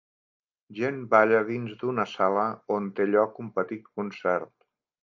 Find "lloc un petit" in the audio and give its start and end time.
3.13-3.89